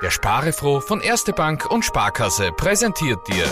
[0.00, 3.46] Der Sparefroh von Erste Bank und Sparkasse präsentiert dir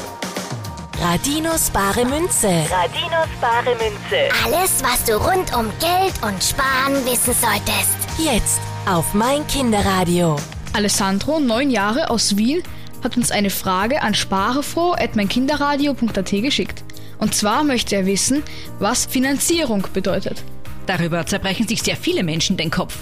[1.01, 2.65] Radinos bare Münze.
[2.71, 4.29] Radinos bare Münze.
[4.45, 7.97] Alles, was du rund um Geld und Sparen wissen solltest.
[8.17, 10.37] Jetzt auf mein Kinderradio.
[10.73, 12.63] Alessandro, neun Jahre aus Wien,
[13.03, 16.85] hat uns eine Frage an sparefroh.meinkinderradio.at geschickt.
[17.19, 18.45] Und zwar möchte er wissen,
[18.79, 20.45] was Finanzierung bedeutet.
[20.87, 22.97] Darüber zerbrechen sich sehr viele Menschen den Kopf.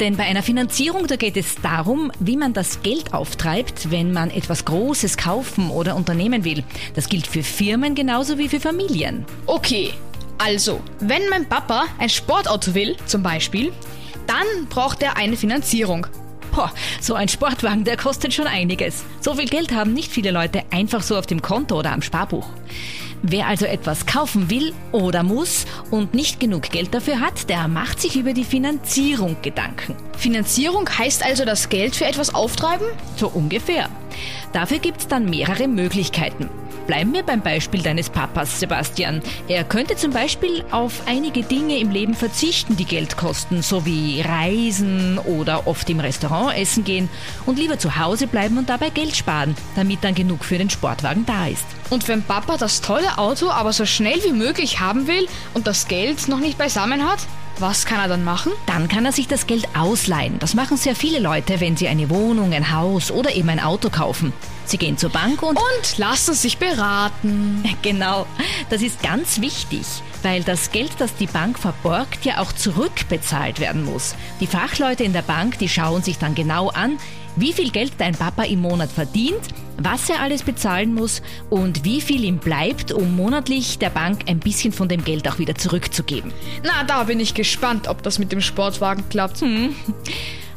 [0.00, 4.30] Denn bei einer Finanzierung, da geht es darum, wie man das Geld auftreibt, wenn man
[4.30, 6.64] etwas Großes kaufen oder unternehmen will.
[6.94, 9.26] Das gilt für Firmen genauso wie für Familien.
[9.44, 9.92] Okay,
[10.38, 13.72] also, wenn mein Papa ein Sportauto will, zum Beispiel,
[14.26, 16.06] dann braucht er eine Finanzierung.
[16.50, 19.04] Boah, so ein Sportwagen, der kostet schon einiges.
[19.20, 22.48] So viel Geld haben nicht viele Leute einfach so auf dem Konto oder am Sparbuch.
[23.22, 28.00] Wer also etwas kaufen will oder muss und nicht genug Geld dafür hat, der macht
[28.00, 29.94] sich über die Finanzierung Gedanken.
[30.16, 32.86] Finanzierung heißt also das Geld für etwas auftreiben?
[33.16, 33.88] So ungefähr.
[34.52, 36.48] Dafür gibt's dann mehrere Möglichkeiten.
[36.90, 39.22] Bleiben wir beim Beispiel deines Papas, Sebastian.
[39.46, 44.20] Er könnte zum Beispiel auf einige Dinge im Leben verzichten, die Geld kosten, so wie
[44.22, 47.08] Reisen oder oft im Restaurant essen gehen
[47.46, 51.24] und lieber zu Hause bleiben und dabei Geld sparen, damit dann genug für den Sportwagen
[51.26, 51.64] da ist.
[51.90, 55.86] Und wenn Papa das tolle Auto aber so schnell wie möglich haben will und das
[55.86, 57.20] Geld noch nicht beisammen hat,
[57.60, 58.50] was kann er dann machen?
[58.66, 60.40] Dann kann er sich das Geld ausleihen.
[60.40, 63.90] Das machen sehr viele Leute, wenn sie eine Wohnung, ein Haus oder eben ein Auto
[63.90, 64.32] kaufen.
[64.70, 65.56] Sie gehen zur Bank und...
[65.56, 67.64] Und lassen sich beraten.
[67.82, 68.24] Genau,
[68.68, 69.84] das ist ganz wichtig,
[70.22, 74.14] weil das Geld, das die Bank verborgt, ja auch zurückbezahlt werden muss.
[74.38, 76.98] Die Fachleute in der Bank, die schauen sich dann genau an,
[77.34, 79.40] wie viel Geld dein Papa im Monat verdient,
[79.76, 84.38] was er alles bezahlen muss und wie viel ihm bleibt, um monatlich der Bank ein
[84.38, 86.32] bisschen von dem Geld auch wieder zurückzugeben.
[86.62, 89.40] Na, da bin ich gespannt, ob das mit dem Sportwagen klappt.
[89.40, 89.74] Hm.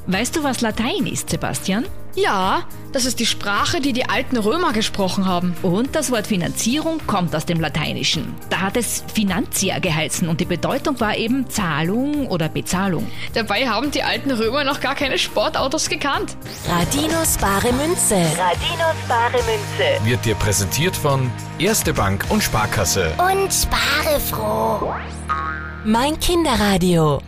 [0.06, 1.86] Weißt du, was Latein ist, Sebastian?
[2.16, 5.56] Ja, das ist die Sprache, die die alten Römer gesprochen haben.
[5.64, 8.36] Und das Wort Finanzierung kommt aus dem Lateinischen.
[8.52, 13.10] Da hat es Finantia geheißen und die Bedeutung war eben Zahlung oder Bezahlung.
[13.34, 16.36] Dabei haben die alten Römer noch gar keine Sportautos gekannt.
[16.70, 18.16] Radinos bare Münze.
[18.16, 20.06] Radinos bare Münze.
[20.06, 23.12] wird dir präsentiert von Erste Bank und Sparkasse.
[23.18, 24.94] Und spare froh.
[25.84, 27.22] Mein Kinderradio.